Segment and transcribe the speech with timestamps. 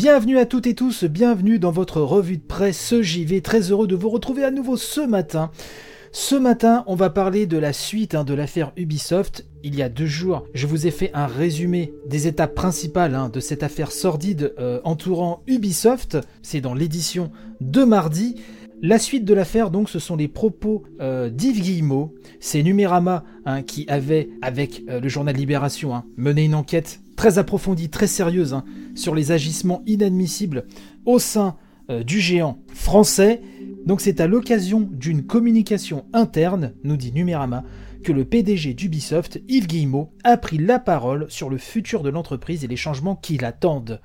[0.00, 3.42] Bienvenue à toutes et tous, bienvenue dans votre revue de presse JV.
[3.42, 5.50] Très heureux de vous retrouver à nouveau ce matin.
[6.10, 9.44] Ce matin, on va parler de la suite hein, de l'affaire Ubisoft.
[9.62, 13.28] Il y a deux jours, je vous ai fait un résumé des étapes principales hein,
[13.28, 16.16] de cette affaire sordide euh, entourant Ubisoft.
[16.40, 18.36] C'est dans l'édition de mardi.
[18.80, 22.14] La suite de l'affaire, donc, ce sont les propos euh, d'Yves Guillemot.
[22.40, 27.36] C'est Numérama hein, qui avait, avec euh, le journal Libération, hein, mené une enquête très
[27.36, 30.64] approfondie, très sérieuse, hein, sur les agissements inadmissibles
[31.04, 31.58] au sein
[31.90, 33.42] euh, du géant français.
[33.84, 37.62] Donc c'est à l'occasion d'une communication interne, nous dit Numérama,
[38.04, 42.64] que le PDG d'Ubisoft, Yves Guillemot, a pris la parole sur le futur de l'entreprise
[42.64, 44.00] et les changements qui l'attendent.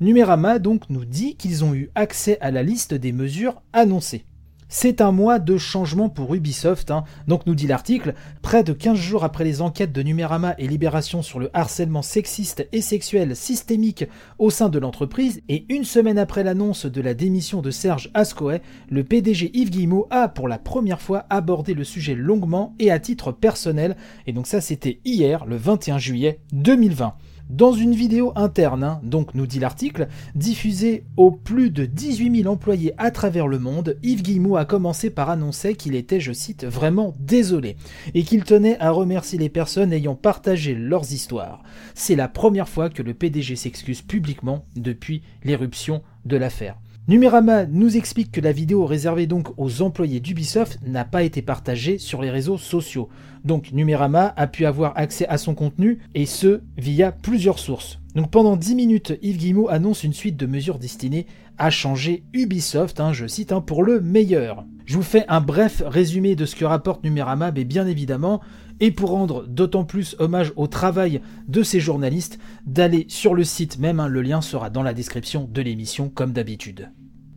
[0.00, 4.24] Numérama donc nous dit qu'ils ont eu accès à la liste des mesures annoncées.
[4.68, 7.04] C'est un mois de changement pour Ubisoft, hein.
[7.28, 11.22] donc nous dit l'article, près de 15 jours après les enquêtes de Numérama et Libération
[11.22, 14.06] sur le harcèlement sexiste et sexuel systémique
[14.40, 18.60] au sein de l'entreprise, et une semaine après l'annonce de la démission de Serge Ascoé,
[18.90, 22.98] le PDG Yves Guillemot a pour la première fois abordé le sujet longuement et à
[22.98, 23.96] titre personnel,
[24.26, 27.14] et donc ça c'était hier, le 21 juillet 2020.
[27.48, 32.52] Dans une vidéo interne, hein, donc nous dit l'article, diffusée aux plus de 18 000
[32.52, 36.64] employés à travers le monde, Yves Guillemot a commencé par annoncer qu'il était, je cite,
[36.64, 37.76] vraiment désolé,
[38.14, 41.62] et qu'il tenait à remercier les personnes ayant partagé leurs histoires.
[41.94, 46.76] C'est la première fois que le PDG s'excuse publiquement depuis l'éruption de l'affaire.
[47.08, 51.98] Numérama nous explique que la vidéo réservée donc aux employés d'Ubisoft n'a pas été partagée
[51.98, 53.08] sur les réseaux sociaux.
[53.44, 58.00] Donc Numérama a pu avoir accès à son contenu et ce via plusieurs sources.
[58.16, 61.26] Donc pendant 10 minutes, Yves Guillemot annonce une suite de mesures destinées
[61.58, 64.64] à changer Ubisoft, hein, je cite, hein, pour le meilleur.
[64.86, 68.40] Je vous fais un bref résumé de ce que rapporte Numérama, mais bien évidemment,
[68.78, 73.80] et pour rendre d'autant plus hommage au travail de ces journalistes, d'aller sur le site
[73.80, 76.90] même, hein, le lien sera dans la description de l'émission comme d'habitude.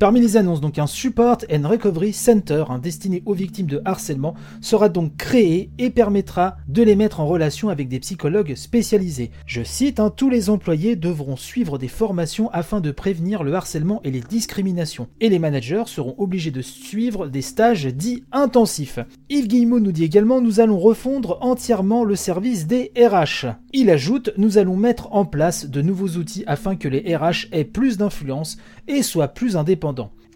[0.00, 4.88] Parmi les annonces, donc un Support and Recovery Center destiné aux victimes de harcèlement sera
[4.88, 9.30] donc créé et permettra de les mettre en relation avec des psychologues spécialisés.
[9.46, 14.00] Je cite, hein, tous les employés devront suivre des formations afin de prévenir le harcèlement
[14.02, 15.06] et les discriminations.
[15.20, 18.98] Et les managers seront obligés de suivre des stages dits intensifs.
[19.30, 23.46] Yves Guillemot nous dit également, nous allons refondre entièrement le service des RH.
[23.72, 27.64] Il ajoute, nous allons mettre en place de nouveaux outils afin que les RH aient
[27.64, 28.56] plus d'influence
[28.88, 29.84] et soient plus indépendants.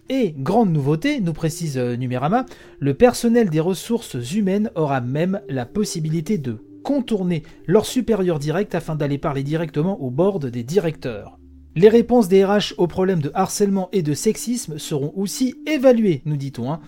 [0.09, 2.45] Et, grande nouveauté, nous précise euh, Numérama,
[2.79, 8.95] le personnel des ressources humaines aura même la possibilité de contourner leur supérieur direct afin
[8.95, 11.37] d'aller parler directement au board des directeurs.
[11.75, 16.37] Les réponses des RH aux problèmes de harcèlement et de sexisme seront aussi évaluées, nous
[16.37, 16.71] dit-on.
[16.71, 16.79] Hein.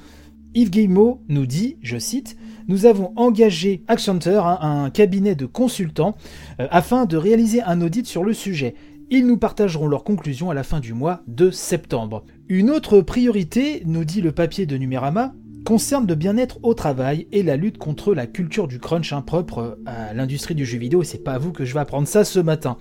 [0.54, 2.36] Yves Guillemot nous dit, je cite,
[2.68, 6.18] Nous avons engagé Accenture, hein, un cabinet de consultants,
[6.60, 8.76] euh, afin de réaliser un audit sur le sujet.
[9.14, 12.24] Ils nous partageront leurs conclusions à la fin du mois de septembre.
[12.48, 15.34] Une autre priorité, nous dit le papier de Numérama,
[15.66, 20.14] concerne le bien-être au travail et la lutte contre la culture du crunch impropre à
[20.14, 22.40] l'industrie du jeu vidéo, et c'est pas à vous que je vais apprendre ça ce
[22.40, 22.78] matin.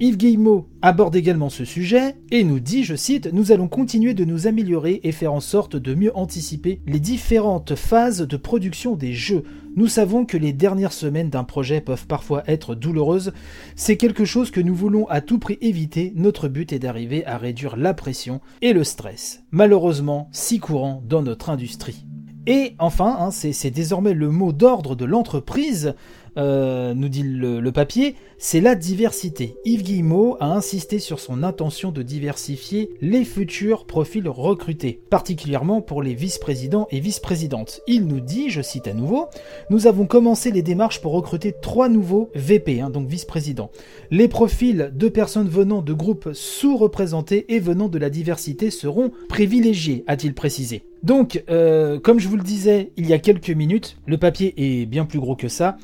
[0.00, 4.24] Yves Guillemot aborde également ce sujet et nous dit, je cite, Nous allons continuer de
[4.24, 9.12] nous améliorer et faire en sorte de mieux anticiper les différentes phases de production des
[9.12, 9.42] jeux.
[9.74, 13.32] Nous savons que les dernières semaines d'un projet peuvent parfois être douloureuses.
[13.74, 16.12] C'est quelque chose que nous voulons à tout prix éviter.
[16.14, 21.22] Notre but est d'arriver à réduire la pression et le stress, malheureusement si courant dans
[21.22, 22.07] notre industrie.
[22.50, 25.94] Et enfin, hein, c'est désormais le mot d'ordre de l'entreprise,
[26.38, 29.56] euh, nous dit le, papier, c'est la diversité.
[29.66, 36.02] Yves Guillemot a insisté sur son intention de diversifier les futurs profils recrutés, particulièrement pour
[36.02, 37.82] les vice-présidents et vice-présidentes.
[37.86, 39.26] Il nous dit, je cite à nouveau,
[39.68, 43.70] nous avons commencé les démarches pour recruter trois nouveaux VP, hein, donc vice-présidents.
[44.10, 50.02] Les profils de personnes venant de groupes sous-représentés et venant de la diversité seront privilégiés,
[50.06, 50.87] a-t-il précisé.
[51.02, 54.86] Donc, euh, comme je vous le disais il y a quelques minutes, le papier est
[54.86, 55.76] bien plus gros que ça.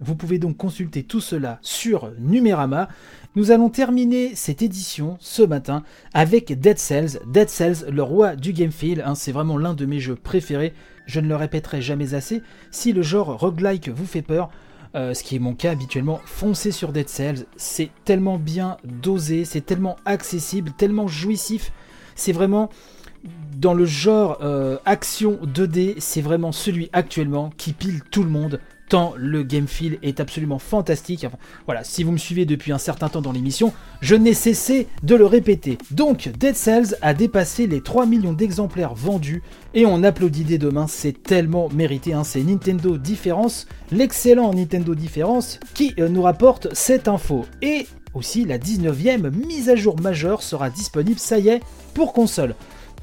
[0.00, 2.88] Vous pouvez donc consulter tout cela sur Numérama.
[3.36, 7.20] Nous allons terminer cette édition ce matin avec Dead Cells.
[7.26, 10.72] Dead Cells, le roi du game feel, hein, c'est vraiment l'un de mes jeux préférés.
[11.06, 12.42] Je ne le répéterai jamais assez.
[12.70, 14.50] Si le genre roguelike vous fait peur,
[14.94, 17.46] euh, ce qui est mon cas habituellement, foncez sur Dead Cells.
[17.56, 21.72] C'est tellement bien dosé, c'est tellement accessible, tellement jouissif.
[22.14, 22.70] C'est vraiment
[23.64, 28.60] dans le genre euh, action 2D, c'est vraiment celui actuellement qui pile tout le monde
[28.90, 31.26] tant le game feel est absolument fantastique.
[31.64, 33.72] voilà, si vous me suivez depuis un certain temps dans l'émission,
[34.02, 35.78] je n'ai cessé de le répéter.
[35.92, 40.86] Donc, Dead Cells a dépassé les 3 millions d'exemplaires vendus et on applaudit dès demain,
[40.86, 42.12] c'est tellement mérité.
[42.12, 42.22] Hein.
[42.22, 47.46] C'est Nintendo Différence, l'excellent Nintendo Différence, qui euh, nous rapporte cette info.
[47.62, 51.60] Et Aussi, la 19e mise à jour majeure sera disponible, ça y est,
[51.94, 52.54] pour console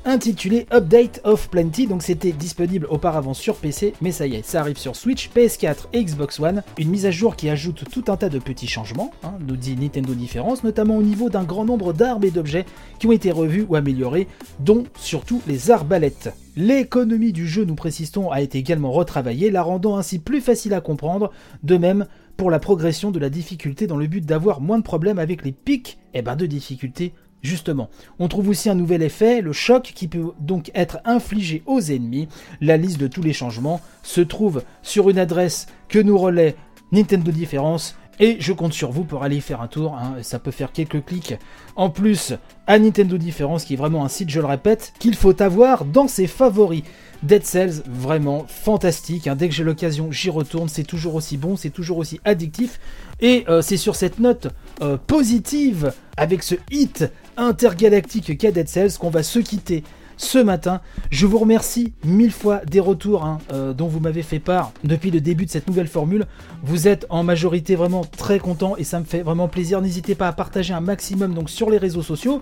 [0.05, 4.61] intitulé Update of Plenty, donc c'était disponible auparavant sur PC, mais ça y est, ça
[4.61, 8.17] arrive sur Switch, PS4 et Xbox One, une mise à jour qui ajoute tout un
[8.17, 11.93] tas de petits changements, hein, nous dit Nintendo Différence, notamment au niveau d'un grand nombre
[11.93, 12.65] d'armes et d'objets
[12.99, 14.27] qui ont été revus ou améliorés,
[14.59, 16.33] dont surtout les arbalètes.
[16.55, 20.81] L'économie du jeu, nous précisons, a été également retravaillée, la rendant ainsi plus facile à
[20.81, 21.31] comprendre,
[21.63, 22.07] de même
[22.37, 25.51] pour la progression de la difficulté dans le but d'avoir moins de problèmes avec les
[25.51, 27.89] pics et eh ben de difficulté Justement,
[28.19, 32.27] on trouve aussi un nouvel effet, le choc qui peut donc être infligé aux ennemis.
[32.59, 36.55] La liste de tous les changements se trouve sur une adresse que nous relaie
[36.91, 40.17] Nintendo Différence et je compte sur vous pour aller faire un tour, hein.
[40.21, 41.33] ça peut faire quelques clics.
[41.75, 42.33] En plus,
[42.67, 46.07] à Nintendo Différence, qui est vraiment un site, je le répète, qu'il faut avoir dans
[46.07, 46.83] ses favoris.
[47.23, 49.27] Dead Cells, vraiment fantastique.
[49.27, 49.35] Hein.
[49.35, 50.69] Dès que j'ai l'occasion, j'y retourne.
[50.69, 52.79] C'est toujours aussi bon, c'est toujours aussi addictif.
[53.19, 54.47] Et euh, c'est sur cette note
[54.81, 57.11] euh, positive, avec ce hit
[57.41, 59.83] intergalactique Dead Cells, qu'on va se quitter
[60.17, 60.81] ce matin.
[61.09, 65.09] Je vous remercie mille fois des retours hein, euh, dont vous m'avez fait part depuis
[65.09, 66.27] le début de cette nouvelle formule.
[66.63, 69.81] Vous êtes en majorité vraiment très content et ça me fait vraiment plaisir.
[69.81, 72.41] N'hésitez pas à partager un maximum donc sur les réseaux sociaux.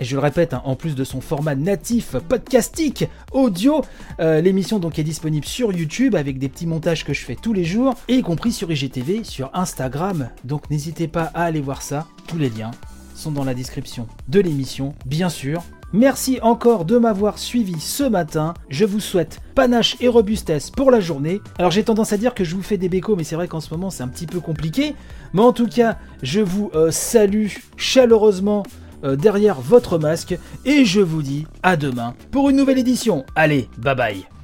[0.00, 3.82] Et je le répète, hein, en plus de son format natif podcastique audio,
[4.20, 7.52] euh, l'émission donc est disponible sur YouTube avec des petits montages que je fais tous
[7.52, 10.30] les jours, et y compris sur IGTV, sur Instagram.
[10.44, 12.06] Donc n'hésitez pas à aller voir ça.
[12.28, 12.70] Tous les liens
[13.18, 15.62] sont dans la description de l'émission, bien sûr.
[15.92, 18.52] Merci encore de m'avoir suivi ce matin.
[18.68, 21.40] Je vous souhaite panache et robustesse pour la journée.
[21.58, 23.60] Alors j'ai tendance à dire que je vous fais des bécos, mais c'est vrai qu'en
[23.60, 24.94] ce moment c'est un petit peu compliqué.
[25.32, 28.64] Mais en tout cas, je vous euh, salue chaleureusement
[29.04, 33.24] euh, derrière votre masque et je vous dis à demain pour une nouvelle édition.
[33.34, 34.37] Allez, bye bye